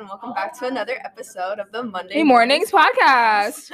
[0.00, 3.70] and welcome back to another episode of the Monday Hey Mornings podcast.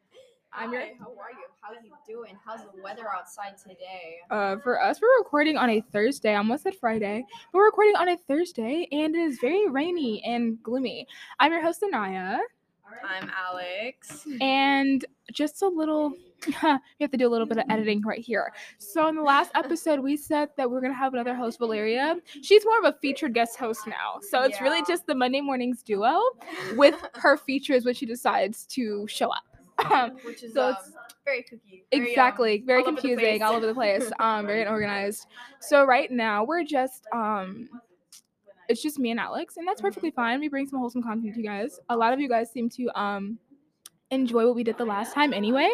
[0.52, 0.80] I'm your.
[0.82, 1.44] your- How are you?
[1.60, 2.34] How are you doing?
[2.42, 4.16] How's the weather outside today?
[4.30, 6.32] Uh, for us, we're recording on a Thursday.
[6.32, 10.22] I almost said Friday, but we're recording on a Thursday, and it is very rainy
[10.24, 11.06] and gloomy.
[11.40, 12.38] I'm your host Anaya,
[13.04, 14.26] I'm Alex.
[14.40, 16.12] and just a little.
[16.46, 16.52] we
[17.00, 18.52] have to do a little bit of editing right here.
[18.78, 22.16] So in the last episode, we said that we're gonna have another host, Valeria.
[22.42, 25.82] She's more of a featured guest host now, so it's really just the Monday mornings
[25.82, 26.20] duo
[26.76, 29.90] with her features when she decides to show up.
[29.90, 30.92] Um, Which is so um, it's-
[31.24, 31.82] very kooky.
[31.90, 33.42] very, um, exactly very all confusing place.
[33.42, 35.26] all over the place um very unorganized
[35.58, 37.68] so right now we're just um
[38.68, 41.40] it's just me and alex and that's perfectly fine we bring some wholesome content to
[41.40, 43.38] you guys a lot of you guys seem to um
[44.10, 45.68] enjoy what we did the last time anyway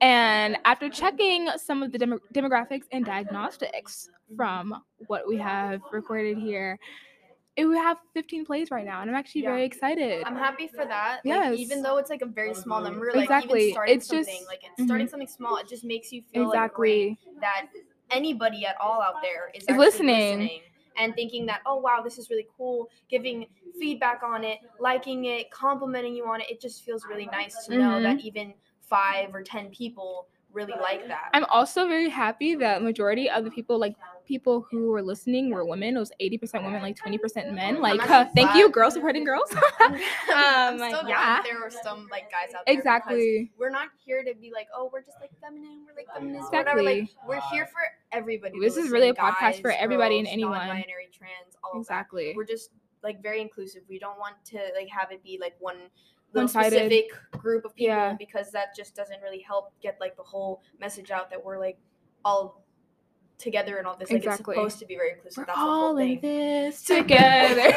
[0.00, 4.74] and after checking some of the demo- demographics and diagnostics from
[5.06, 6.78] what we have recorded here
[7.56, 9.50] it would have 15 plays right now and i'm actually Yeah.
[9.50, 11.20] very excited I'm happy for that.
[11.26, 13.60] Like, even though it's like a very small number, like Exactly.
[13.64, 14.48] even starting It's something, just- mm-hmm.
[14.48, 17.66] like it's starting something small, it just makes you feel like exactly that
[18.10, 20.60] anybody at all out there is, Is actually listening.
[20.96, 23.46] And thinking that oh wow this is really cool giving
[23.78, 27.76] feedback on it liking it complimenting you on it it just feels really nice to
[27.76, 28.02] know Mhm.
[28.02, 33.28] that even five or ten people really like that I'm also very happy that majority
[33.28, 35.96] of the people, like people who were listening, were women.
[35.96, 37.80] It was 80% women, like 20% men.
[37.82, 38.72] Like, uh, thank you, glad.
[38.72, 39.54] girls supporting girls.
[39.80, 41.42] I'm um, still glad yeah.
[41.42, 43.52] there were some like guys out there exactly.
[43.58, 46.58] we're not here to be like oh we're just like feminine we're like feminists or
[46.58, 47.18] whatever like Exactly.
[47.28, 47.80] we're here for
[48.12, 50.52] everybody This is really a podcast for guys, everybody and anyone.
[50.52, 52.32] non-binary trans all of that Exactly.
[52.36, 52.70] we're just
[53.04, 53.82] like very inclusive.
[53.88, 55.76] We don't want to like have it be like one
[56.40, 56.70] One-sided.
[56.72, 58.14] specific group of people Yeah.
[58.18, 61.78] because that just doesn't really help get like the whole message out that we're like
[62.24, 62.64] all
[63.38, 64.10] together and all this.
[64.10, 64.54] Like Exactly.
[64.54, 65.38] it's supposed to be very inclusive.
[65.38, 67.76] We're That's all in this together.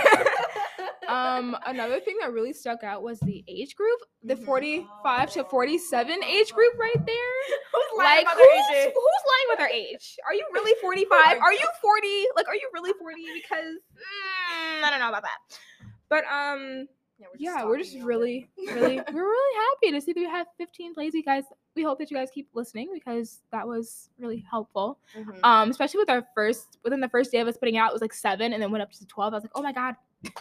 [1.07, 4.45] um, another thing that really stuck out was the age group, the Mhm.
[4.45, 7.15] 45 to 47 age group right there.
[7.73, 8.93] Who's lying like about who's, their ages?
[8.93, 10.17] who's lying with their age?
[10.25, 11.39] Are you really 45?
[11.39, 12.25] Are you 40?
[12.35, 13.21] Like, are you really 40?
[13.33, 15.37] Because mm, I don't know about that.
[16.09, 16.87] But um,
[17.19, 20.25] Yeah, we're just, yeah, we're just really, really, we're really happy to see that we
[20.25, 21.13] have 15 plays.
[21.13, 21.43] You guys,
[21.75, 24.99] we hope that you guys keep listening because that was really helpful.
[25.17, 25.39] Mhm.
[25.43, 28.01] Um, especially with our first, within the first day of us putting out, it was
[28.01, 29.33] like seven, and then went up to 12.
[29.33, 29.95] I was like, oh my god,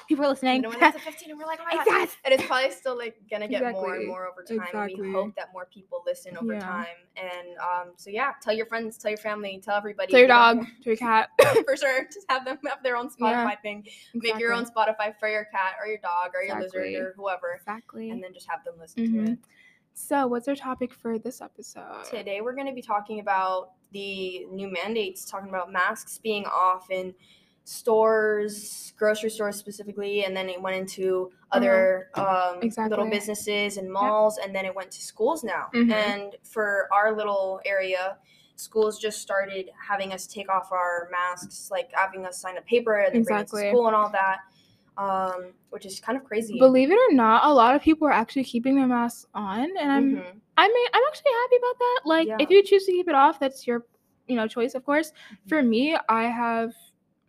[0.09, 0.65] people are listening.
[0.65, 2.09] And when it's to 15 and we're like, oh my God.
[2.25, 4.69] And it's probably still like gonna get more and more over time.
[4.75, 6.61] And we hope that more people listen over Yeah.
[6.61, 6.87] time.
[7.17, 10.11] And um, so yeah, tell your friends, tell your family, tell everybody.
[10.11, 11.29] Tell your you dog, tell your cat.
[11.67, 12.05] for sure.
[12.13, 13.87] Just have them have their own Spotify Yeah, thing.
[14.15, 16.81] Make your own Spotify for your cat or your dog or your Exactly.
[16.95, 18.11] lizard or whoever, Exactly.
[18.11, 19.27] and then just have them listen Mhm.
[19.27, 19.39] to it.
[19.99, 22.05] So, what's our topic for this episode?
[22.11, 26.91] Today we're going to be talking about the new mandates, talking about masks being off
[26.91, 27.15] in
[27.67, 34.39] stores, grocery stores specifically, and then it went into other um, little businesses and malls,
[34.39, 35.67] and then it went to schools now.
[35.75, 35.93] Mhm.
[35.93, 38.19] And for our little area,
[38.55, 42.95] schools just started having us take off our masks, like having us sign a paper
[43.01, 44.39] and then bring it to school and all that,
[44.97, 46.59] um, which is kind of crazy.
[46.61, 49.91] Believe it or not, a lot of people are actually keeping their masks on, and
[49.93, 50.41] I'm Mhm.
[50.57, 52.01] I mean I'm actually happy about that.
[52.05, 52.37] Like Yeah.
[52.39, 53.85] if you choose to keep it off, that's your
[54.29, 55.11] you know choice, of course.
[55.11, 55.49] Mm-hmm.
[55.49, 56.73] For me, I have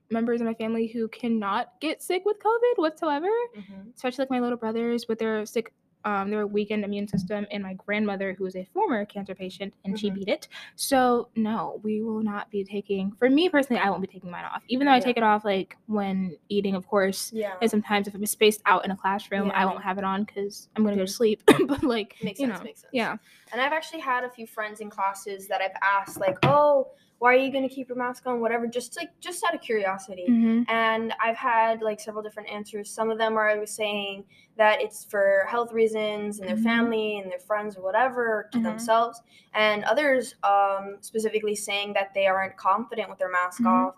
[0.10, 3.94] members of my family who cannot get sick with COVID whatsoever, Mhm.
[3.96, 5.74] especially like my little brothers with their sick
[6.06, 10.00] um their weakened immune system and my grandmother who is a former cancer patient and
[10.00, 10.14] she Mhm.
[10.14, 10.48] beat it.
[10.76, 14.46] So no, we will not be taking for me personally, I won't be taking mine
[14.46, 14.64] off.
[14.70, 17.34] Even though I take it off like when eating, of course.
[17.34, 17.56] Yeah.
[17.62, 20.70] And sometimes if I'm spaced out in a classroom, I won't have it on because
[20.76, 21.16] I'm gonna go to Mhm.
[21.16, 21.44] sleep.
[21.68, 22.58] but like, Makes sense.
[22.60, 22.94] know, makes sense.
[22.94, 23.18] yeah,
[23.52, 27.34] And I've actually had a few friends in classes that I've asked, like, "Oh, why
[27.34, 28.40] are you gonna keep your mask on?
[28.40, 30.26] Whatever." Just like, just out of curiosity.
[30.28, 32.90] hmm And I've had like several different answers.
[32.90, 34.26] Some of them are saying
[34.58, 36.64] that it's for health reasons and their Mhm.
[36.64, 38.64] family and their friends or whatever to Mhm.
[38.64, 39.22] themselves,
[39.54, 43.68] and others um, specifically saying that they aren't confident with their mask Mhm.
[43.68, 43.96] off.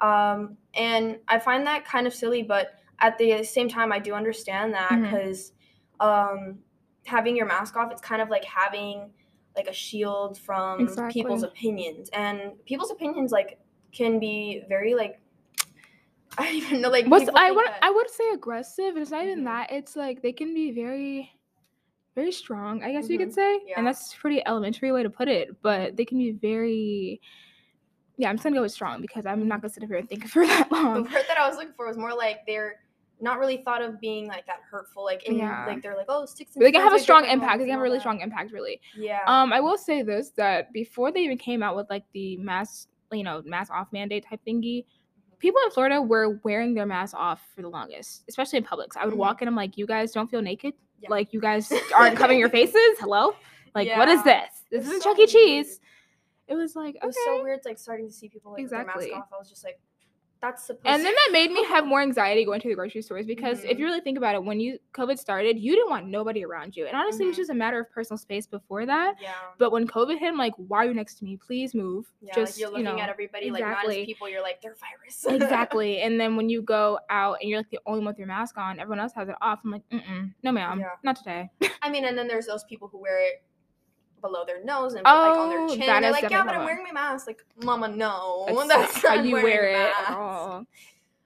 [0.00, 4.14] Um, and I find that kind of silly, but at the same time, I do
[4.14, 5.52] understand that because
[6.00, 6.58] um,
[7.04, 9.12] having your mask off, it's kind of like having
[9.56, 13.58] like a shield from people's opinions, and people's opinions like
[13.92, 15.20] can be very like
[16.38, 18.86] I don't even know like What's I would that- I would say aggressive.
[18.94, 19.44] And it's not even Mhm.
[19.44, 19.70] that.
[19.72, 21.30] It's like they can be very,
[22.14, 22.82] very strong.
[22.82, 23.24] I guess you Mhm.
[23.24, 23.74] could say, Yeah.
[23.76, 25.60] and that's a pretty elementary way to put it.
[25.62, 27.20] But they can be very.
[28.16, 30.26] Yeah, I'm just gonna go with strong because I'm not gonna sit here and think
[30.28, 31.04] for that long.
[31.04, 32.76] the word that I was looking for was more like they're
[33.22, 35.64] not really thought of being like that hurtful like in Yeah.
[35.66, 37.58] like they're like oh sticks and They can have a strong impact.
[37.58, 38.02] They can have a really that.
[38.02, 38.80] strong impact, really.
[38.96, 42.36] yeah Um, I will say this that before they even came out with like the
[42.38, 44.84] mask, you know, mask off mandate type thingy,
[45.38, 48.96] people in Florida were wearing their masks off for the longest, especially in Publix.
[48.96, 49.18] I would Mhm.
[49.18, 50.74] walk in, I'm like, you guys don't feel naked?
[51.00, 51.08] Yeah.
[51.10, 52.98] Like, you guys aren't covering your faces?
[53.00, 53.34] Hello?
[53.74, 54.50] Like, what is this?
[54.70, 55.26] This It's isn't so Chuck E.
[55.26, 55.80] Cheese.
[56.48, 59.06] It was like, It was so weird, like starting to see people like with Exactly.
[59.06, 59.36] their mask off.
[59.36, 59.80] I was just like,
[60.42, 60.84] that's supposed.
[60.86, 63.76] And then that made me have more anxiety going to the grocery stores because if
[63.76, 63.78] Mhm.
[63.78, 66.86] you really think about it, when you COVID started, you didn't want nobody around you.
[66.86, 67.40] And honestly, it was Mhm.
[67.40, 69.14] just a matter of personal space before that.
[69.22, 69.32] Yeah.
[69.58, 71.36] But when COVID hit, I'm like, why are you next to me?
[71.36, 72.12] Please move.
[72.20, 74.00] Yeah, just like you're you looking know, at everybody like not exactly.
[74.00, 74.28] as people.
[74.28, 75.24] You're like they're virus.
[75.28, 76.00] exactly.
[76.00, 78.58] And then when you go out and you're like the only one with your mask
[78.58, 79.60] on, everyone else has it off.
[79.64, 80.90] I'm like, mm no, ma'am, Yeah.
[81.04, 81.50] not today.
[81.80, 83.44] I mean, and then there's those people who wear it
[84.22, 85.86] below their nose and put, like on Oh, their chin.
[85.86, 87.26] that They're like, yeah, but I'm wearing my mask.
[87.26, 88.68] Like, mama, no, That's,
[89.02, 89.92] that's, how you wear it.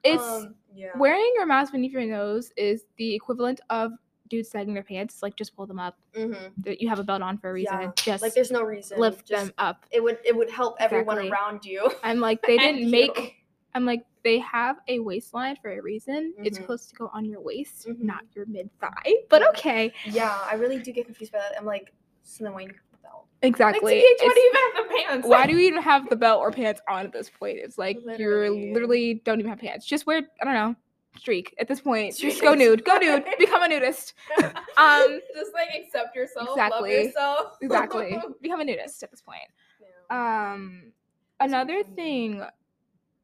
[0.04, 0.96] It's Um, yeah.
[0.96, 3.92] wearing your mask beneath your nose is the equivalent of
[4.28, 5.20] dudes sagging their pants.
[5.22, 5.96] Like, just pull them up.
[6.14, 6.80] Mhm.
[6.80, 7.80] You have a belt on for a reason.
[7.80, 8.98] Yeah, Just Like, there's no reason.
[9.00, 9.84] lift Just, them up.
[9.90, 11.90] It would it would help everyone around you.
[12.04, 12.90] I'm like, they didn't you.
[12.90, 13.34] make.
[13.74, 16.32] I'm like, they have a waistline for a reason.
[16.38, 16.62] It's Mhm.
[16.62, 17.98] supposed to go on your waist, Mhm.
[18.00, 19.14] not your mid thigh.
[19.28, 21.58] But okay, Yeah, I really do get confused by that.
[21.58, 22.74] I'm like, so then you the
[23.06, 23.26] belt?
[23.42, 24.02] exactly.
[24.18, 25.28] Like, why do you even have the pants?
[25.28, 27.58] why do you even have the belt or pants on at this point?
[27.58, 28.72] It's like you Literally.
[28.72, 29.86] literally don't even have pants.
[29.86, 30.74] Just wear, I don't know,
[31.18, 32.14] streak at this point.
[32.14, 32.84] Streak Just go nude.
[32.84, 33.24] Go nude.
[33.38, 34.14] Become a nudist.
[34.78, 36.96] Um, just like accept yourself, Exactly.
[36.96, 37.56] love yourself.
[37.62, 38.18] exactly.
[38.42, 39.38] Become a nudist at this point.
[39.80, 40.52] Yeah.
[40.52, 40.92] Um,
[41.40, 42.42] another thing,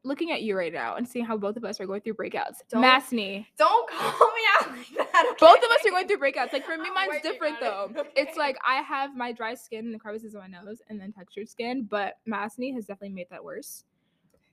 [0.05, 2.55] looking at you right now and seeing how both of us are going through breakouts.
[2.69, 3.45] Don't- Maskne.
[3.57, 5.35] Don't call me out like that.
[5.39, 6.51] Both of us are going through breakouts.
[6.51, 7.89] Like for me, mine's different though.
[7.95, 8.11] it.
[8.15, 11.11] It's like I have my dry skin and the crevices on my nose, and then
[11.13, 11.83] textured skin.
[11.89, 13.85] But Maskne has definitely made that worse.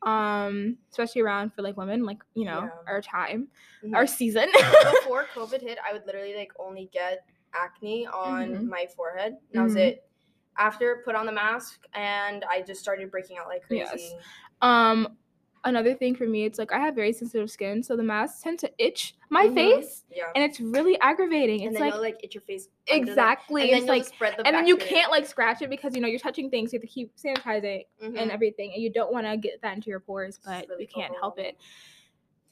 [0.03, 2.71] Um, especially around for like women, like you know, Yeah.
[2.87, 3.49] our time,
[3.85, 3.95] Mhm.
[3.95, 4.49] our season.
[5.03, 8.69] before COVID hit, I would literally like only get acne on Mhm.
[8.69, 9.37] my forehead.
[9.53, 9.81] That was Mhm.
[9.81, 10.09] it.
[10.57, 13.83] After put on the mask and I just started breaking out like crazy.
[13.85, 14.15] Yes.
[14.63, 15.17] um,
[15.65, 18.59] another thing for me, it's like I have very sensitive skin, so the masks tend
[18.61, 19.55] to itch my Mhm.
[19.55, 20.25] face, Yeah.
[20.35, 21.61] and it's really aggravating.
[21.63, 22.69] and It's then like you'll like itch your face.
[22.91, 23.63] under the- exactly.
[23.63, 26.01] and then it's you'll like, the and then you can't like scratch it because you
[26.01, 26.73] know you're touching things.
[26.73, 28.19] You have to keep sanitizing Mhm.
[28.19, 30.89] and everything, and you don't want to get that into your pores, but really you
[30.89, 31.57] can't help it.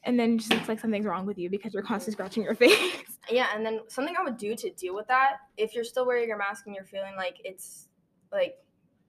[0.04, 2.54] And then it just looks like something's wrong with you because you're constantly scratching your
[2.54, 3.18] face.
[3.30, 6.28] Yeah, and then something I would do to deal with that, if you're still wearing
[6.28, 7.88] your mask and you're feeling like it's
[8.32, 8.58] like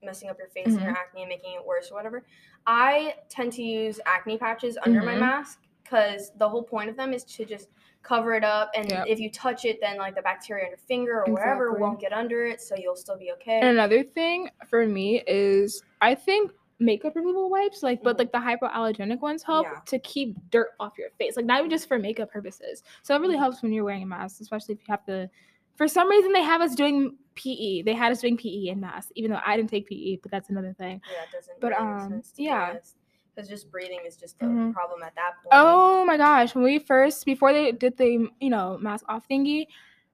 [0.02, 0.84] messing up your face and Mm-hmm.
[0.88, 2.24] your acne and making it worse or whatever,
[2.66, 5.20] I tend to use acne patches under my Mhm.
[5.20, 7.68] mask because the whole point of them is to just
[8.02, 9.06] cover it up, and Yep.
[9.08, 12.12] if you touch it, then like the bacteria on your finger or wherever won't get
[12.12, 13.60] under it, so you'll still be okay.
[13.60, 18.20] And another thing for me is I think makeup removal wipes, like but Mhm.
[18.20, 19.80] like the hypoallergenic ones help Yeah.
[19.84, 21.36] to keep dirt off your face.
[21.36, 22.82] Like not even just for makeup purposes.
[23.02, 23.40] So it really Mhm.
[23.40, 25.28] helps when you're wearing a mask, especially if you have to
[25.80, 27.80] for some reason they have us doing PE.
[27.82, 30.50] They had us doing PE in mask, even though I didn't take PE, but that's
[30.50, 31.00] another thing.
[31.10, 31.58] yeah, it doesn't.
[31.58, 32.74] but, um, sense, to yeah.
[33.34, 34.74] because just breathing is just a Mhm.
[34.74, 35.48] problem at that point.
[35.52, 39.68] Oh my gosh, when we first before they did the you know mask off thingy,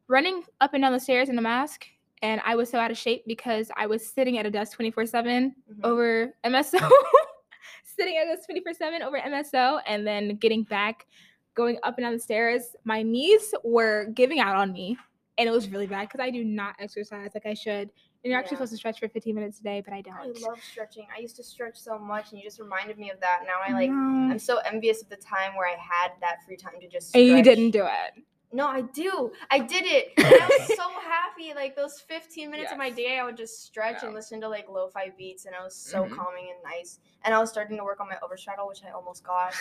[0.07, 1.87] running up and down the stairs in a mask,
[2.23, 4.93] and I was so out of shape because I was sitting at a desk twenty
[4.93, 5.81] four seven Mhm.
[5.83, 6.79] over MSO,
[7.83, 11.07] sitting at a desk twenty four seven over MSO, and then getting back,
[11.55, 12.77] going up and down the stairs.
[12.85, 14.97] My knees were giving out on me,
[15.39, 17.91] and it was really bad because I do not exercise like I should.
[18.25, 18.59] And you're actually Yeah.
[18.59, 20.15] supposed to stretch for fifteen minutes a day, but I don't.
[20.17, 21.07] I love stretching.
[21.17, 23.43] I used to stretch so much, and you just reminded me of that.
[23.47, 23.91] Now I like.
[23.91, 24.29] No.
[24.33, 27.15] I'm so envious of the time where I had that free time to just.
[27.15, 28.23] and you didn't do it.
[28.53, 29.33] No, I do.
[29.51, 30.13] I did it.
[30.17, 31.53] And I was so happy.
[31.55, 34.07] Like those 15 minutes of my day, I would just stretch Yeah.
[34.07, 36.11] and listen to like lo-fi beats, and I was so Mhm.
[36.17, 37.01] calming and nice.
[37.25, 39.53] And I was starting to work on my overstraddle, which I almost got.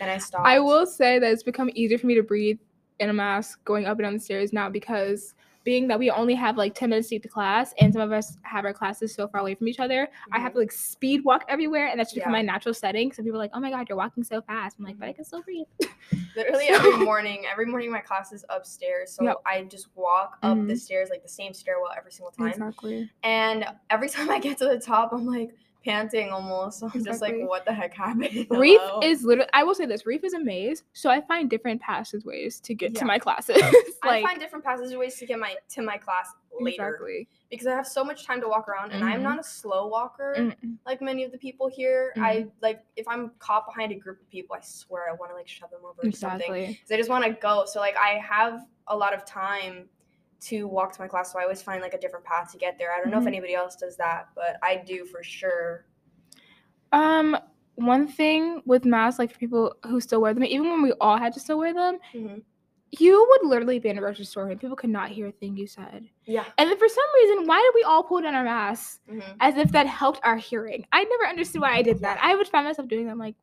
[0.00, 0.46] then I stopped.
[0.46, 2.58] I will say that it's become easier for me to breathe
[3.00, 5.34] in a mask going up and down the stairs now because
[5.64, 8.12] being that we only have like 10 minutes to get to class and some of
[8.12, 11.24] us have our classes so far away from each other, I have to like speed
[11.24, 12.20] walk everywhere and that's Mm-hmm.
[12.20, 12.28] Yeah.
[12.30, 13.10] my natural setting.
[13.10, 14.76] So people are like, oh my God, you're walking so fast.
[14.78, 15.66] I'm like, but I can still breathe.
[16.36, 17.46] Literally every morning.
[17.50, 19.36] Every morning, my class is upstairs, so Yep.
[19.44, 20.78] I just walk up the Mhm.
[20.78, 22.48] stairs like the same stairwell every single time.
[22.50, 23.10] Exactly.
[23.24, 25.50] And every time I get to the top, I'm like
[25.90, 26.82] panting almost.
[26.94, 28.46] I'm just like, what the heck happened?
[28.50, 29.00] Reef Hello?
[29.02, 30.82] is literally, I will say this Reef is a maze.
[30.92, 33.00] So I find different passageways to get Yeah.
[33.00, 33.56] to my classes.
[34.02, 36.28] I find different passageways to get my to my class
[36.58, 37.28] later Exactly.
[37.50, 39.24] because I have so much time to walk around, and I'm Mhm.
[39.24, 40.76] not a slow walker Mm-mm.
[40.86, 42.12] like many of the people here.
[42.16, 42.24] Mm-hmm.
[42.24, 45.36] I like if I'm caught behind a group of people, I swear I want to
[45.36, 46.52] like shove them over or something.
[46.54, 46.66] Exactly.
[46.82, 47.64] 'Cause I just want to go.
[47.66, 49.88] So like I have a lot of time
[50.48, 52.78] to walk to my class, so I always find like a different path to get
[52.78, 52.92] there.
[52.92, 53.28] I don't know if Mhm.
[53.28, 55.86] anybody else does that, but I do for sure.
[56.92, 57.36] Um,
[57.74, 61.16] one thing with masks, like for people who still wear them, even when we all
[61.16, 62.42] had to still wear them, Mhm.
[62.92, 65.56] you would literally be in a grocery store and people could not hear a thing
[65.56, 66.08] you said.
[66.24, 66.44] Yeah.
[66.56, 69.36] And then for some reason, why did we all pull down our masks Mhm.
[69.40, 70.86] as if that helped our hearing?
[70.92, 72.18] I never understood why I did that.
[72.22, 73.12] I would find myself doing that.
[73.12, 73.34] I'm like,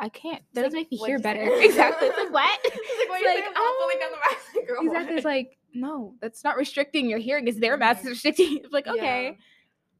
[0.00, 0.42] I can't.
[0.54, 1.42] That doesn't like, make me hear better.
[1.60, 2.08] exactly.
[2.08, 2.58] It's like what?
[2.64, 4.54] It's like, why It's you like, say I'm not pulling down the mask?
[4.56, 5.16] Like, girl, Exactly.
[5.16, 7.46] It's like no, that's not restricting your hearing.
[7.46, 8.56] It's their mask that's restricting.
[8.64, 8.94] It's like Yeah.
[8.94, 9.38] okay.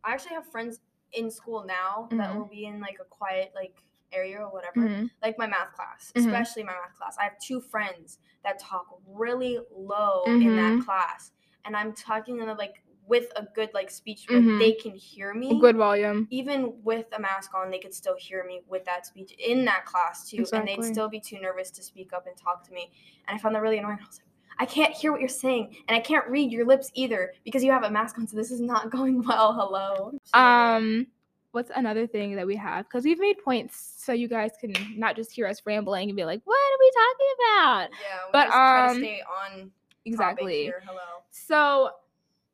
[0.02, 0.80] I actually have friends
[1.12, 2.36] in school now that Mhm.
[2.38, 3.76] will be in like a quiet like
[4.12, 4.80] area or whatever.
[4.80, 5.10] Mhm.
[5.22, 6.20] Like my math class, Mhm.
[6.26, 7.16] especially my math class.
[7.18, 10.84] I have two friends that talk really low in that Mhm.
[10.84, 11.32] class,
[11.64, 14.58] and I'm talking to them like with a good like speech Mhm.
[14.58, 15.58] they can hear me.
[15.60, 16.28] Good volume.
[16.30, 19.84] even with a mask on, they could still hear me with that speech in that
[19.84, 22.92] class too, and they'd still be too nervous to speak up and talk to me.
[23.26, 23.98] And I found that really annoying.
[24.00, 24.26] I was like,
[24.60, 27.72] I can't hear what you're saying, and I can't read your lips either because you
[27.72, 28.26] have a mask on.
[28.28, 29.54] So this is not going well.
[29.54, 30.12] Hello.
[30.34, 31.06] Um,
[31.52, 32.84] what's another thing that we have?
[32.84, 36.24] Because we've made points so you guys can not just hear us rambling and be
[36.24, 39.70] like, "What are we talking about?" yeah, but, just try to um, stay on
[40.04, 40.62] Exactly.
[40.62, 40.82] here.
[40.86, 41.00] Hello.
[41.30, 41.90] So,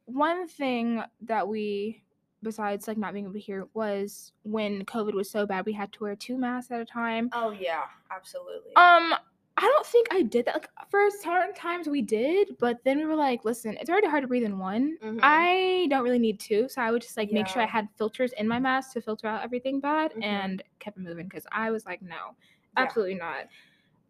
[0.07, 2.03] one thing that we,
[2.43, 5.93] besides like not being able to hear, was when COVID was so bad, we had
[5.93, 7.29] to wear two masks at a time.
[7.33, 8.75] Oh yeah, absolutely.
[8.77, 9.15] Um,
[9.59, 10.55] I don't think I did that.
[10.55, 14.23] Like for certain times we did, but then we were like, listen, it's already hard
[14.23, 14.99] to breathe in one.
[15.03, 15.19] Mhm.
[15.23, 18.33] I don't really need two, so I would just like make sure I had filters
[18.35, 20.23] in my mask to filter out everything bad, Mhm.
[20.23, 22.37] and kept it moving because I was like, no,
[22.77, 22.83] Yeah.
[22.85, 23.47] absolutely not.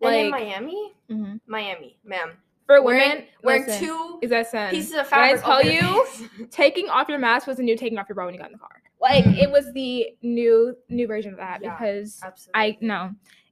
[0.02, 1.40] and in Like Miami, mhm.
[1.46, 2.36] Miami, ma'am,
[2.66, 4.70] for wearing women, wearing listen, two is that sen?
[4.70, 5.44] pieces of fabric.
[5.44, 8.24] When I tell you, taking off your mask was the new taking off your bra
[8.26, 8.82] when you got in the car.
[9.00, 9.38] Like Mhm.
[9.38, 12.60] it was the new new version of that Yeah, because absolutely.
[12.60, 13.10] I no,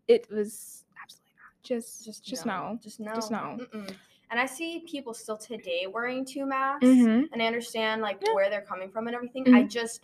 [0.09, 1.63] it was absolutely not.
[1.63, 2.73] Just just just, no.
[2.73, 2.79] no.
[2.83, 3.15] Just no.
[3.15, 3.59] Just no.
[3.61, 3.95] Mm-mm.
[4.31, 7.29] And I see people still today wearing two masks, Mhm.
[7.33, 8.33] and I understand like Yeah.
[8.33, 9.55] where they're coming from and everything.
[9.55, 9.69] I Mhm.
[9.71, 10.01] just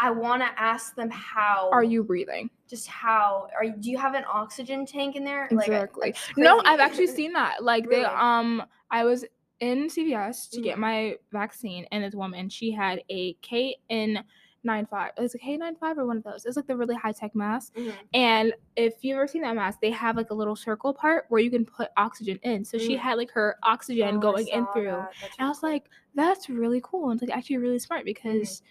[0.00, 2.50] I want to ask them how Are you breathing?
[2.68, 5.46] just how are you, do you have an oxygen tank in there?
[5.50, 6.10] Exactly.
[6.12, 6.60] that's No.
[6.64, 7.62] I've actually seen that.
[7.62, 9.24] Like they um I was
[9.60, 10.80] in CVS to get Mhm.
[10.80, 15.10] my vaccine and this woman, she had a KN95.
[15.16, 16.44] It was a K95 or one of those.
[16.44, 17.74] It's like the really high tech mask.
[17.76, 17.92] Mhm.
[18.14, 21.40] And if you've ever seen that mask, they have like a little circle part where
[21.40, 22.64] you can put oxygen in.
[22.64, 22.98] So she Mm.
[22.98, 24.88] had like her oxygen Oh, going in through.
[24.88, 25.06] And
[25.38, 25.70] I was cool.
[25.70, 27.10] like, that's really cool.
[27.10, 28.64] And it's like actually really smart Mm-hmm.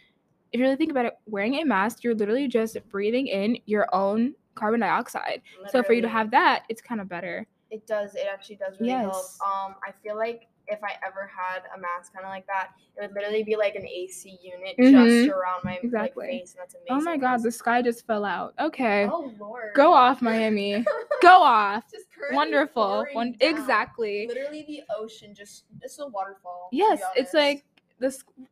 [0.53, 3.87] If you really think about it, wearing a mask, you're literally just breathing in your
[3.93, 5.41] own carbon dioxide.
[5.69, 7.45] So for you to have that, it's kind of better.
[7.71, 9.39] it does it actually does really help Yes.
[9.43, 13.01] um i feel like if i ever had a mask kind of like that it
[13.01, 14.91] would literally be like an ac unit Mhm.
[14.91, 16.27] just around my Exactly.
[16.27, 18.53] like, face and that's amazing Oh my god, the sky just fell out.
[18.59, 19.07] Okay.
[19.11, 20.85] oh lord Go off, Miami.
[21.23, 21.83] Go off.
[21.91, 23.05] Just Wonderful.
[23.13, 24.27] One- exactly.
[24.27, 27.65] literally the ocean just it's a waterfall Yes, it's like
[27.99, 28.11] the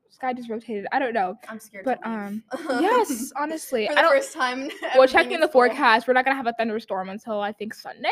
[0.10, 0.86] sky just rotated.
[0.92, 1.38] I don't know.
[1.50, 2.42] i'm scared but, leave.
[2.82, 3.88] Yes, honestly.
[3.88, 4.60] for I the don't first time
[4.96, 5.62] well ever checking being the in school.
[5.68, 8.10] forecast we're not gonna have a thunderstorm until i think sunday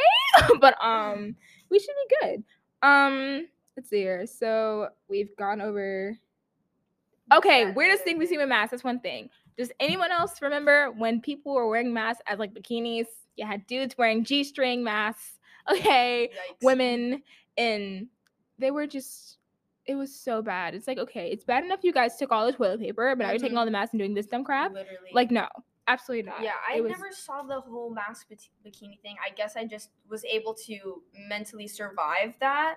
[0.60, 1.36] but um
[1.70, 2.44] we should be good
[2.82, 6.18] um let's see here so we've gone over
[7.34, 8.40] okay weirdest thing we see it.
[8.40, 12.40] with masks that's one thing does anyone else remember when people were wearing masks as
[12.40, 13.06] like bikinis
[13.36, 15.40] you had dudes wearing g-string masks
[15.72, 16.56] okay Yikes.
[16.66, 17.22] women
[17.58, 18.08] in
[18.58, 19.38] they were just
[19.90, 22.52] it was so bad it's like okay it's bad enough you guys took all the
[22.54, 23.60] toilet paper but now you're taking Mhm.
[23.60, 25.48] all the masks and doing this dumb crap literally like no
[25.88, 28.28] absolutely not Yeah, I was- never saw the whole mask
[28.64, 29.16] bikini thing.
[29.26, 32.76] I guess I just was able to mentally survive that,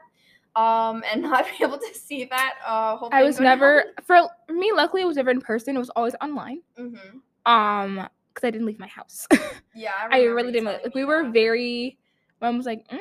[0.57, 2.55] um, and not be able to see that.
[2.67, 4.73] Uh, whole I was never for me.
[4.75, 5.77] Luckily, it was never in person.
[5.77, 6.63] It was always online.
[6.79, 7.21] Mhm.
[7.45, 9.29] Um, because I didn't leave my house.
[9.75, 10.67] Yeah, I, I really didn't.
[10.85, 11.99] Like we were very.
[12.41, 12.99] Mom was like, mm,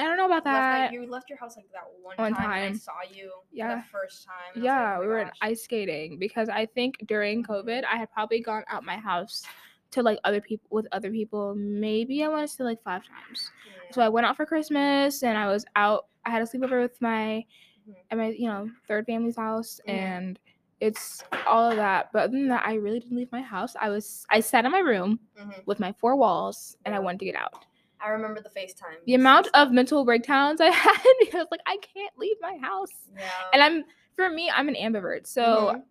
[0.00, 0.92] I don't know about Left that- that.
[0.92, 3.76] you left your house like that one, One time, and I saw you Yeah.
[3.76, 4.34] the first time.
[4.54, 8.10] was like, Yeah, oh we were ice skating because I think during COVID I had
[8.12, 9.44] probably gone out my house
[9.92, 11.54] to like other people with other people.
[11.56, 13.50] Maybe I want to say like five times.
[13.66, 13.92] Yeah.
[13.94, 16.06] So I went out for Christmas and I was out.
[16.24, 17.44] I had a sleepover with my
[17.88, 17.94] Mhm.
[18.10, 20.38] at my you know third family's house and
[20.80, 22.10] it's all of that.
[22.12, 23.74] But other than that, I really didn't leave my house.
[23.80, 25.66] I was I sat in my room Mhm.
[25.66, 27.66] with my four walls and I wanted to get out.
[28.04, 29.04] I remember the FaceTime.
[29.06, 32.90] The amount of mental breakdowns I had because like I can't leave my house.
[33.16, 33.28] yeah.
[33.52, 33.84] And I'm
[34.16, 35.26] for me, I'm an ambivert.
[35.26, 35.82] So Mhm.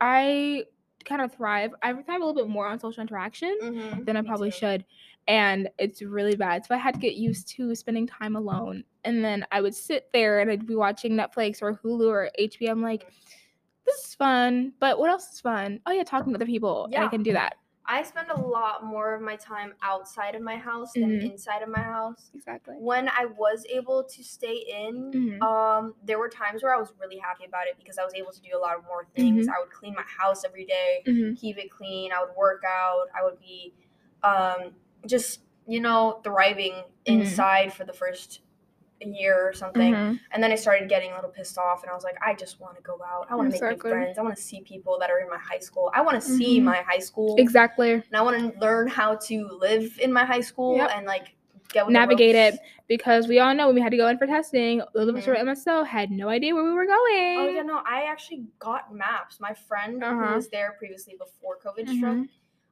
[0.00, 0.64] I
[1.04, 1.72] kind of thrive.
[1.82, 4.84] I thrive a little bit more on social interaction Mhm, than I probably should.
[5.28, 6.64] And it's really bad.
[6.64, 8.84] So I had to get used to spending time alone.
[9.04, 12.70] And then I would sit there and I'd be watching Netflix or Hulu or HBO.
[12.70, 13.06] I'm like,
[13.86, 15.80] this is fun, but what else is fun?
[15.86, 16.86] Oh yeah, talking to other people.
[16.86, 17.56] And I can do that.
[17.86, 21.30] I spend a lot more of my time outside of my house than Mhm.
[21.32, 22.30] inside of my house.
[22.34, 22.76] Exactly.
[22.78, 25.42] when I was able to stay in, Mhm.
[25.42, 28.32] um, there were times where I was really happy about it because I was able
[28.32, 29.46] to do a lot of more things.
[29.46, 29.54] Mm-hmm.
[29.54, 32.12] I would clean my house every day, hmm keep it clean.
[32.12, 33.06] I would work out.
[33.14, 33.74] I would be,
[34.22, 34.74] um,
[35.06, 37.20] just you know, thriving Mm-hmm.
[37.20, 38.40] inside for the first
[39.04, 39.92] a year or something.
[39.92, 40.20] Mhm.
[40.32, 42.60] And then I started getting a little pissed off, and I was like, I just
[42.60, 43.26] want to go out.
[43.30, 44.18] I want to make new friends.
[44.18, 45.90] I want to see people that are in my high school.
[45.94, 46.64] I want to see Mhm.
[46.64, 47.92] my high school, Exactly.
[47.92, 50.90] and I want to learn how to live in my high school Yep.
[50.94, 51.34] and like
[51.72, 52.54] get with the Navigate it
[52.86, 55.26] because we all know when we had to go in for testing, those of us
[55.26, 55.34] were.
[55.34, 57.38] MSO had no idea where we were going.
[57.38, 59.40] Oh yeah, no, I actually got maps.
[59.40, 60.26] My friend Uh-huh.
[60.28, 62.28] who was there previously before COVID struck, Mhm.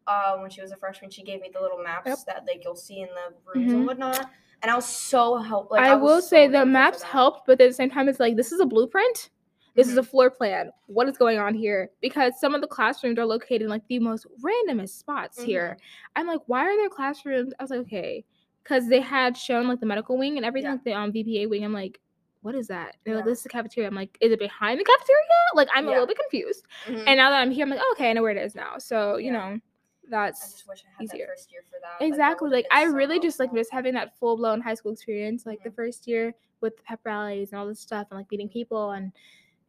[0.07, 2.19] uh, when she was a freshman, she gave me the little maps Yep.
[2.27, 3.75] that like you'll see in the rooms Mhm.
[3.77, 4.31] and whatnot.
[4.63, 5.71] And I was so help.
[5.71, 8.21] Like, I, was will so say the maps helped, but at the same time, it's
[8.21, 9.31] like this is a blueprint.
[9.75, 9.99] This is Mhm.
[9.99, 10.71] a floor plan.
[10.87, 11.91] What is going on here?
[12.01, 15.47] Because some of the classrooms are located in like the most randomest spots Mm-hmm.
[15.47, 15.79] here.
[16.15, 17.53] I'm like, why are there classrooms?
[17.59, 18.25] I was like, okay,
[18.63, 20.73] because they had shown like the medical wing and everything, Yeah.
[20.75, 21.65] like the um VPA wing.
[21.65, 22.01] I'm like,
[22.43, 22.97] what is that?
[23.05, 23.89] They're like, this is the cafeteria.
[23.89, 25.23] I'm like, is it behind the cafeteria?
[25.55, 26.65] Like, I'm a little bit confused.
[26.87, 27.05] Mhm.
[27.07, 28.79] And now that I'm here, I'm like, oh, okay, I know where it is now.
[28.79, 29.33] So you Yeah.
[29.33, 29.61] know, I
[30.09, 31.27] that's just wish I had easier.
[31.27, 32.01] that first year for that.
[32.05, 32.51] like, Exactly.
[32.51, 35.63] Like I so really just like miss having that full blown high school experience, like
[35.63, 35.75] the Mhm.
[35.77, 39.13] first year with the pep rallies and all this stuff and like meeting people and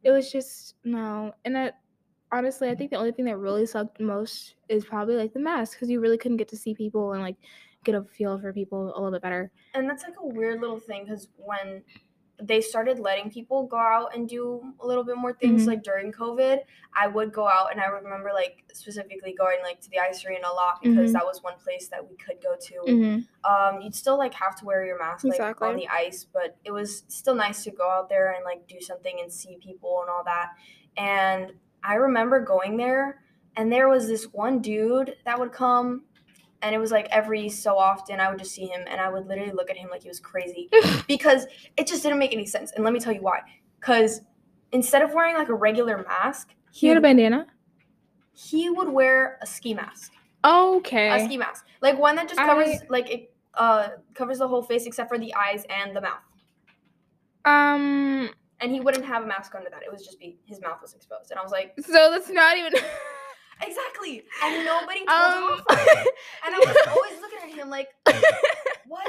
[0.02, 1.32] it was just no.
[1.44, 1.80] And that
[2.32, 5.72] honestly, I think the only thing that really sucked most is probably like the mask
[5.76, 7.36] because you really couldn't get to see people and like
[7.84, 9.50] get a feel for people a little bit better.
[9.74, 11.82] and that's like a weird little thing because when
[12.42, 15.66] they started letting people go out and do a little bit more things Mhm.
[15.68, 16.58] like during covid
[16.92, 20.48] i would go out and i remember like specifically going like to the ice arena
[20.50, 21.12] a lot because Mhm.
[21.12, 23.50] that was one place that we could go to Mm-hmm.
[23.50, 25.68] um you'd still like have to wear your mask like Exactly.
[25.68, 28.80] on the ice but it was still nice to go out there and like do
[28.80, 30.50] something and see people and all that
[30.96, 31.52] and
[31.84, 33.22] i remember going there
[33.56, 36.02] and there was this one dude that would come
[36.64, 39.26] and it was like every so often I would just see him and I would
[39.28, 40.68] literally look at him like he was crazy
[41.06, 42.72] because it just didn't make any sense.
[42.72, 43.40] And let me tell you why.
[43.78, 44.22] Because
[44.72, 47.46] instead of wearing like a regular mask, He had a bandana.
[48.32, 50.12] he would wear a ski mask.
[50.44, 51.08] Okay.
[51.22, 51.66] A ski mask.
[51.80, 55.18] Like one that just I- covers like it uh covers the whole face except for
[55.18, 56.24] the eyes and the mouth.
[57.44, 58.30] um.
[58.60, 59.82] And he wouldn't have a mask under that.
[59.82, 61.30] It was just be his mouth was exposed.
[61.30, 62.72] And I was like, So that's not even.
[63.62, 64.22] exactly.
[64.42, 65.42] And nobody told um.
[65.42, 66.06] him off.
[66.46, 67.88] And I was always looking at him like,
[68.86, 69.06] what?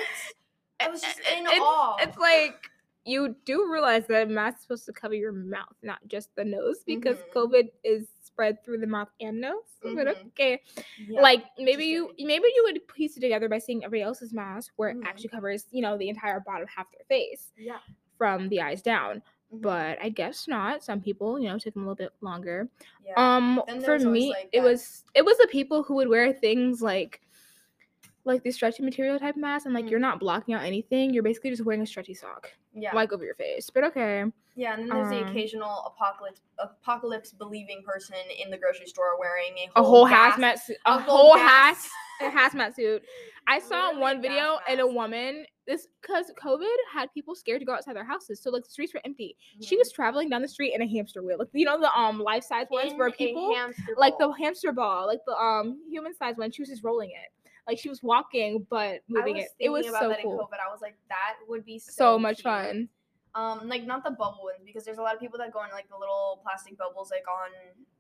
[0.80, 1.96] I was just in it's, awe.
[2.00, 2.70] It's like
[3.06, 6.44] you do realize that a mask is supposed to cover your mouth, not just the
[6.44, 7.34] nose, because Mhm.
[7.34, 9.64] COVID is spread through the mouth and nose.
[9.82, 10.28] But Mhm.
[10.30, 10.62] okay,
[10.98, 11.22] Yeah.
[11.22, 14.90] like maybe you maybe you would piece it together by seeing everybody else's mask where
[14.90, 15.06] it Mhm.
[15.06, 17.80] actually covers you know the entire bottom half of their face yeah.
[18.18, 19.22] from the eyes down.
[19.56, 19.62] Mhm.
[19.62, 20.84] But I guess not.
[20.84, 22.70] Some people, you know, took them a little bit longer.
[23.06, 23.14] yeah.
[23.18, 27.22] Um, for me, like, it was it was the people who would wear things like
[28.26, 29.92] like the stretchy material type mask, and like Mm.
[29.92, 31.14] you're not blocking out anything.
[31.14, 32.94] You're basically just wearing a stretchy sock, yeah.
[32.96, 33.70] like over your face.
[33.70, 34.24] But okay,
[34.56, 39.18] yeah, and then there's the um, occasional apocalypse apocalypse believing person in the grocery store
[39.20, 42.38] wearing a a whole, whole gas- hazmat, suit, a a whole whole gas- has a
[42.38, 43.04] hazmat suit.
[43.48, 45.46] I saw Literally one video and a woman.
[45.68, 48.94] This because COVID had people scared to go outside their houses, so like the streets
[48.94, 49.36] were empty.
[49.62, 49.80] She Mhm.
[49.80, 52.44] was traveling down the street in a hamster wheel, like you know the um life
[52.44, 53.56] size ones In where people
[53.98, 56.52] like the hamster ball, like the um human size one.
[56.52, 57.32] She was just rolling it,
[57.68, 59.50] like she was walking but moving it.
[59.60, 60.60] It was about so cool, COVID.
[60.66, 62.44] I was like, that would be so, so much cute.
[62.44, 62.90] fun.
[63.34, 65.70] Um, like not the bubble ones because there's a lot of people that go in
[65.72, 67.52] like the little plastic bubbles like on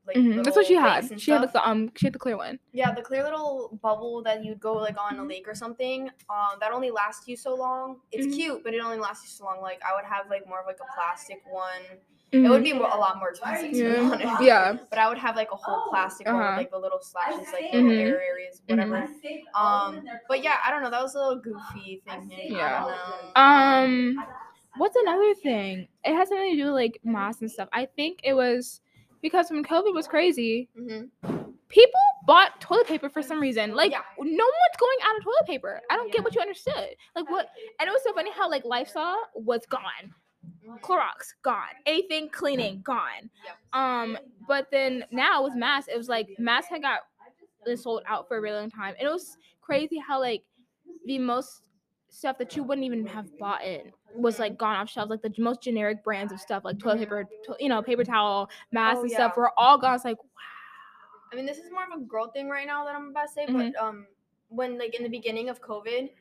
[0.07, 0.15] like.
[0.15, 1.19] Mhm, That's what she had.
[1.19, 2.57] She had the um she had the clear one.
[2.71, 5.27] Yeah, the clear little bubble that you'd go like on a Mhm.
[5.29, 6.09] lake or something.
[6.29, 7.99] Um, that only lasts you so long.
[8.13, 8.33] It's Mhm.
[8.35, 9.61] cute, but it only lasts you so long.
[9.61, 11.81] Like I would have like more of like a plastic one.
[12.43, 12.63] It would Mhm.
[12.63, 14.09] be mo- a lot more expensive to be yeah.
[14.11, 14.41] honest.
[14.41, 14.77] yeah.
[14.89, 16.57] But I would have like a whole plastic one Uh-huh.
[16.57, 17.87] like the little slashes, like Mhm.
[17.87, 18.97] little air areas, whatever.
[19.55, 19.59] Mhm.
[19.59, 20.89] Um, but yeah, I don't know.
[20.89, 22.31] That was a little goofy thing.
[22.47, 22.83] Yeah.
[23.37, 24.15] I don't know.
[24.21, 24.27] Um,
[24.77, 25.87] what's another thing?
[26.03, 27.69] It has something to do with like masks and stuff.
[27.73, 28.81] I think it was
[29.21, 31.09] because when COVID was crazy, Mhm.
[31.69, 33.75] people bought toilet paper for some reason.
[33.75, 34.01] Like Yeah.
[34.17, 35.81] no one's going out of toilet paper.
[35.89, 36.95] I don't get what you understood.
[37.15, 37.49] Like what?
[37.79, 40.13] And it was so funny how like Lysol was gone,
[40.81, 43.29] Clorox gone, anything cleaning gone.
[43.73, 47.01] Um, but then now with masks, it was like masks had got
[47.75, 50.43] sold out for a really long time, and it was crazy how like
[51.05, 51.61] the most
[52.09, 55.09] stuff that you wouldn't even have bought in was like gone off shelves.
[55.09, 58.49] Like the most generic brands of stuff, like toilet paper, to- you know, paper towel,
[58.71, 59.95] masks Oh, and stuff, were all gone.
[59.95, 60.29] It's like wow.
[61.31, 63.33] I mean, this is more of a girl thing right now that I'm about to
[63.33, 63.73] say, Mhm.
[63.73, 64.07] but um,
[64.49, 66.11] when like in the beginning of COVID,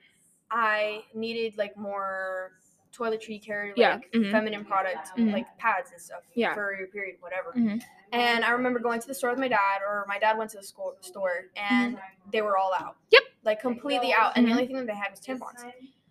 [0.51, 2.53] I needed like more
[2.96, 4.30] toiletry care, like Yeah, mhm.
[4.30, 5.33] feminine product, Mhm.
[5.33, 6.54] like pads and stuff Yeah.
[6.54, 7.52] for your period, whatever.
[7.52, 7.83] Mhm.
[8.12, 10.59] And I remember going to the store with my dad, or my dad went to
[10.59, 11.98] the sco- store, and
[12.30, 12.96] they were all out.
[13.11, 13.22] Yep.
[13.44, 14.54] Like completely out, and the Mhm.
[14.54, 15.64] only thing that they had was tampons.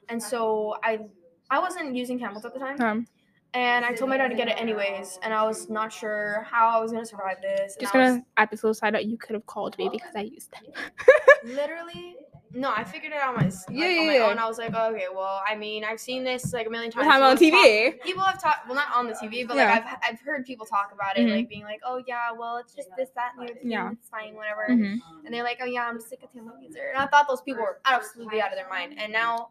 [0.10, 1.00] And so I,
[1.50, 3.08] I wasn't using tampons at the time, um,
[3.54, 6.78] and I told my dad to get it anyways, and I was not sure how
[6.78, 7.76] I was gonna survive this.
[7.80, 9.06] just I was- gonna add this little side note.
[9.06, 10.66] You could have called me because I used them.
[11.46, 12.18] literally
[12.56, 14.26] No, I figured it out my, like, Yeah, on yeah, my yeah.
[14.26, 14.38] own.
[14.38, 17.08] I was like, okay, well, I mean, I've seen this like a million times.
[17.08, 17.92] Time on People TV.
[17.92, 19.72] talked- People have talked, well, not on the TV, but Yeah.
[19.72, 21.36] like I've I've heard people talk about it, Mhm.
[21.36, 23.72] like being like, oh yeah, well, it's just this, that, and the other thing.
[23.72, 23.92] Yeah.
[23.92, 24.68] It's fine, whatever.
[24.70, 25.00] Mhm.
[25.26, 26.90] And they're like, oh yeah, I'm sick of Tampa user.
[26.94, 29.00] And I thought those people were absolutely out of their mind.
[29.00, 29.50] And now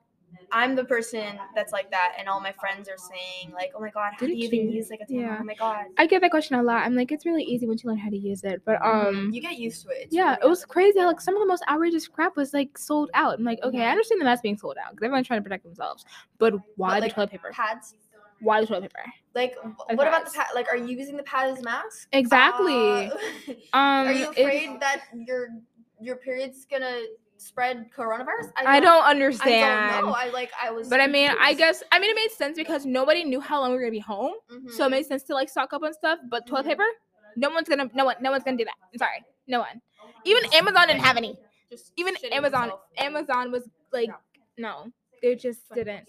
[0.51, 3.91] I'm the person that's like that, and all my friends are saying like, oh my
[3.91, 5.21] god, how do you even use like a tampon?
[5.23, 5.39] Yeah.
[5.41, 5.85] Oh my god.
[5.97, 6.85] I get that question a lot.
[6.85, 8.63] I'm like, it's really easy once you learn how to use it.
[8.65, 10.05] But um, you get used to it.
[10.05, 10.99] It's yeah, really it was crazy.
[10.99, 13.39] How, like some of the most outrageous crap was like sold out.
[13.39, 13.91] I'm like, okay, I Mhm.
[13.93, 16.05] understand the mask being sold out because everyone's trying to protect themselves.
[16.39, 17.51] But why like, the toilet paper?
[17.53, 17.95] pads.
[18.41, 19.05] Why the toilet paper?
[19.35, 19.55] Like,
[19.95, 20.49] what about the pad?
[20.55, 22.09] Like, are you using the pad as mask?
[22.13, 23.11] Exactly.
[23.11, 23.15] Uh,
[23.73, 25.49] um, are you afraid that your
[26.01, 27.01] your period's gonna
[27.43, 28.53] spread coronavirus?
[28.57, 29.91] I don't I understand.
[29.91, 30.13] don't know.
[30.15, 30.89] I like I was.
[30.89, 33.71] But I mean, I guess I mean it made sense because nobody knew how long
[33.71, 34.35] we were gonna be home,
[34.69, 34.91] so it Mhm.
[34.91, 36.19] made sense to like stock up on stuff.
[36.29, 36.69] But toilet Mhm.
[36.71, 36.85] paper,
[37.37, 38.75] no one's gonna, no one, no one's gonna do that.
[38.93, 39.81] I'm sorry, no one.
[40.25, 41.37] Even Amazon didn't have any.
[41.71, 42.81] Just Even Amazon, myself.
[42.99, 44.11] Amazon was like,
[44.59, 46.09] no, they just didn't.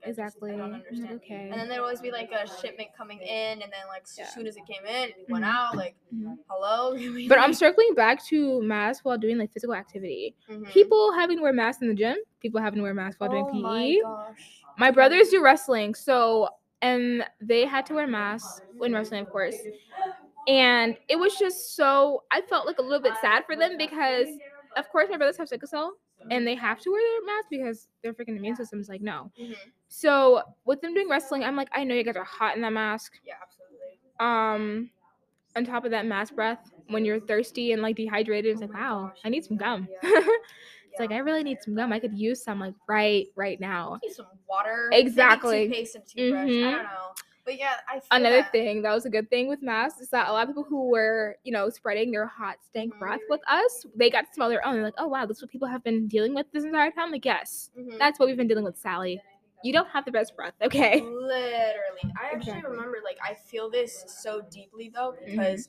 [0.00, 0.52] Like, I just- Exactly.
[0.52, 1.10] I don't understand.
[1.16, 1.48] okay.
[1.50, 4.24] And then there'd always be like a shipment coming in, and then like Yeah.
[4.24, 5.48] as soon as it came in, it went Mhm.
[5.48, 5.76] out.
[5.76, 6.38] Like, Mhm.
[6.48, 6.96] hello.
[7.28, 10.34] But I'm circling back to masks while doing like physical activity.
[10.48, 10.66] Mhm.
[10.68, 12.16] People having to wear masks in the gym.
[12.40, 13.60] People having to wear masks while doing oh PE.
[13.60, 14.62] my gosh.
[14.78, 16.48] my brothers do wrestling so
[16.82, 19.56] and they had to wear masks when wrestling of course
[20.46, 24.28] and it was just so i felt like a little bit sad for them because
[24.78, 25.92] of course my brothers have sickle cell
[26.30, 29.30] and they have to wear their mask because their freaking immune system is like no
[29.40, 29.54] Mhm.
[29.88, 32.72] so with them doing wrestling i'm like i know you guys are hot in that
[32.72, 33.98] mask Yeah, absolutely.
[34.20, 34.90] um
[35.56, 38.74] on top of that mask breath when you're thirsty and like dehydrated it's Oh like
[38.74, 40.10] wow gosh, i need some gum yeah.
[40.90, 43.98] it's like i really need some gum i could use some like right right now
[44.02, 44.90] Need some water.
[44.92, 45.66] Exactly.
[45.66, 46.42] Toothpaste and toothbrush.
[46.42, 46.72] I Mhm.
[46.72, 47.12] don't know.
[47.48, 48.52] But yeah, I another that.
[48.52, 50.88] thing that was a good thing with masks is that a lot of people who
[50.90, 52.98] were you know spreading their hot stank Mhm.
[52.98, 55.42] breath with us they got to smell their own they're like oh wow this is
[55.42, 57.98] what people have been dealing with this entire time like yes Mhm.
[57.98, 59.20] that's what we've been dealing with sally
[59.62, 62.12] you don't have the best breath okay Literally.
[62.20, 62.70] I actually Exactly.
[62.76, 65.38] remember like I feel this so deeply though Mm-hmm.
[65.38, 65.68] because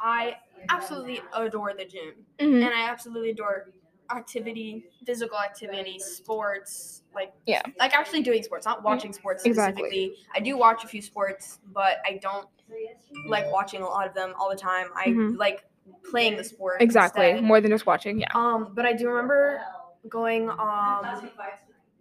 [0.00, 0.36] I
[0.70, 2.14] absolutely adore the gym.
[2.40, 2.64] Mhm.
[2.64, 3.72] And I absolutely adore
[4.10, 7.62] activity, physical activity, sports, like Yeah.
[7.78, 9.82] like actually doing sports, not watching sports Exactly.
[9.84, 10.16] specifically.
[10.34, 12.48] I do watch a few sports, but I don't
[13.26, 14.88] like watching a lot of them all the time.
[14.94, 15.36] I Mhm.
[15.38, 15.64] like
[16.10, 16.80] playing the sport.
[16.82, 17.44] exactly instead.
[17.44, 19.60] more than just watching yeah Um, but I do remember
[20.08, 21.30] going um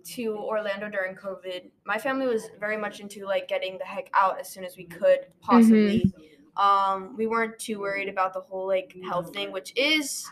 [0.04, 1.70] to Orlando during COVID.
[1.86, 4.86] My family was very much into like getting the heck out as soon as we
[4.86, 6.13] could possibly.
[6.56, 10.26] Um, we weren't too worried about the whole like health thing, which is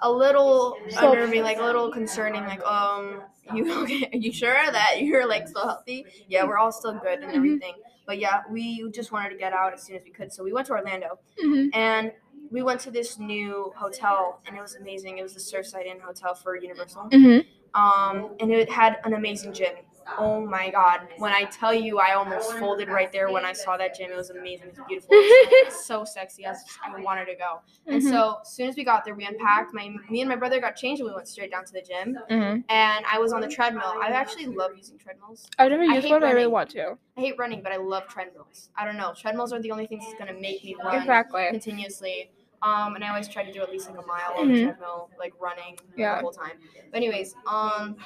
[0.00, 2.44] a little So- unnerving, like a little concerning.
[2.44, 3.22] Like, um,
[3.54, 4.08] you okay?
[4.12, 6.06] Are you sure that you're like still healthy?
[6.28, 7.36] Yeah, we're all still good and Mhm.
[7.36, 7.74] everything.
[8.06, 10.52] But yeah, we just wanted to get out as soon as we could, so we
[10.52, 11.70] went to Orlando Mhm.
[11.74, 12.12] and
[12.50, 15.18] we went to this new hotel and it was amazing.
[15.18, 17.04] It was the Surfside Inn Hotel for Universal.
[17.10, 17.46] Mhm.
[17.74, 19.74] Um, and it had an amazing gym.
[20.18, 21.00] Oh my god.
[21.16, 24.10] When I tell you I almost folded right there when I saw that gym.
[24.12, 24.68] It was amazing.
[24.68, 25.08] It was beautiful.
[25.12, 26.44] It was so sexy.
[26.46, 27.60] I, was just, I wanted to go.
[27.86, 28.08] And Mhm.
[28.10, 29.72] so as soon as we got there, we unpacked.
[29.74, 32.18] My me and my brother got changed and we went straight down to the gym.
[32.30, 32.64] Mhm.
[32.68, 33.94] And I was on the treadmill.
[34.02, 35.48] I actually love using treadmills.
[35.58, 37.76] i've never I used one but i really want to I hate running, but I
[37.76, 38.70] love treadmills.
[38.76, 39.12] I don't know.
[39.14, 42.30] Treadmills are the only things that's gonna make me run exactly continuously.
[42.62, 44.62] Um, and I always try to do at least like a mile on the Mhm.
[44.64, 46.14] treadmill, like running Yeah.
[46.16, 46.58] the whole time.
[46.90, 47.96] But anyways, um,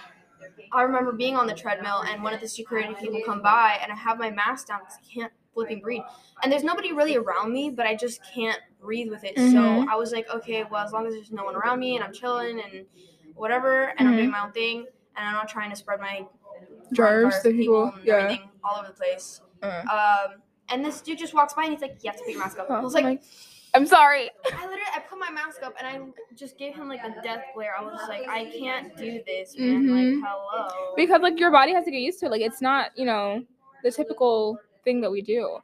[0.72, 3.90] I remember being on the treadmill and one of the security people come by and
[3.92, 6.03] I have my mask down because I can't flipping breathe.
[6.42, 9.37] And there's nobody really around me, but I just can't breathe with it.
[9.37, 9.53] Mhm.
[9.53, 12.05] So I was like, okay, well, as long as there's no one around me and
[12.05, 12.85] I'm chilling and
[13.35, 14.16] whatever, and I'm Mhm.
[14.18, 16.27] doing my own thing, and I'm not trying to spread my
[16.92, 19.40] germs to people and yeah all over the place.
[19.62, 19.83] Uh.
[19.90, 22.40] Um, and this dude just walks by and he's like, "You have to put your
[22.40, 23.18] mask up." I Oh, was like, I'm
[23.77, 27.01] i'm sorry I literally, I put my mask up and I just gave him like
[27.05, 27.73] a death glare.
[27.79, 29.85] I was like, I can't do this, man.
[29.85, 30.21] Mhm.
[30.23, 30.95] Like, hello.
[30.97, 33.43] because like your body has to get used to it like it's not you know
[33.83, 35.59] the typical thing that we do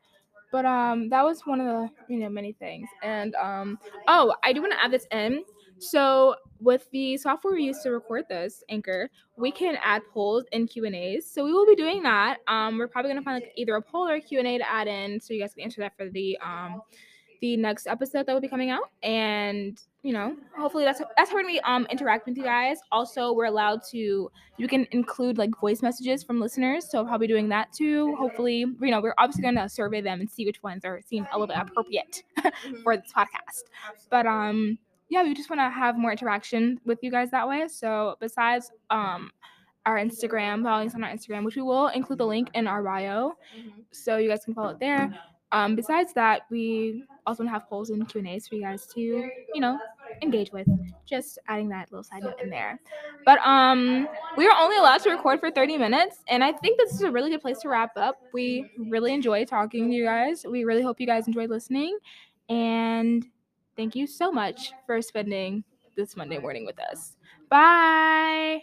[0.51, 4.53] but um that was one of the you know many things and um oh i
[4.53, 5.43] do want to add this in
[5.79, 10.69] so with the software we use to record this anchor we can add polls and
[10.69, 13.43] q and a's so we will be doing that um we're probably going to find
[13.43, 15.81] like either a poll or a q&a to add in so you guys can answer
[15.81, 16.83] that for the um
[17.43, 21.45] the next episode that will be coming out and you know hopefully that's that's how
[21.45, 22.79] be um interacting with you guys.
[22.93, 27.27] Also we're allowed to you can include like voice messages from listeners so I'll probably
[27.27, 28.15] doing that too.
[28.17, 31.27] Hopefully you know we're obviously going to survey them and see which ones are seem
[31.33, 32.83] a little bit appropriate Mhm.
[32.85, 33.65] for this podcast.
[34.09, 34.79] But um
[35.09, 37.67] yeah we just want to have more interaction with you guys that way.
[37.69, 39.33] So besides um
[39.85, 42.85] our instagram following us on our instagram which we will include the link in our
[42.85, 43.83] bio Mhm.
[43.91, 45.13] so you guys can follow it there.
[45.51, 48.87] Um besides that we also to have polls and q and a's for you guys
[48.89, 49.79] to you know
[50.23, 50.69] engage with.
[51.07, 52.81] Just adding that little side note in there.
[53.25, 56.93] But um we are only allowed to record for 30 minutes and I think this
[56.95, 58.17] is a really good place to wrap up.
[58.33, 60.45] We really enjoy talking to you guys.
[60.49, 61.99] We really hope you guys enjoyed listening
[62.49, 63.27] and
[63.77, 65.65] thank you so much for spending
[65.97, 67.17] this Monday morning with us.
[67.49, 68.63] Bye.